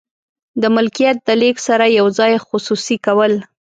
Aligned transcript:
د 0.61 0.63
ملکیت 0.75 1.17
د 1.27 1.29
لیږد 1.41 1.61
سره 1.67 1.85
یو 1.99 2.07
ځای 2.19 2.33
خصوصي 2.47 2.97
کول. 3.05 3.33